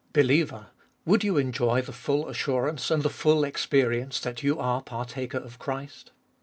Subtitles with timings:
[0.13, 0.69] Believer!
[1.05, 5.59] would you enjoy the full assurance and the full experience that you are partaker of
[5.59, 6.09] Christ